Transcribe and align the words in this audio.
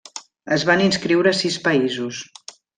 Es 0.55 0.65
van 0.69 0.81
inscriure 0.85 1.35
sis 1.43 1.61
països: 1.71 2.27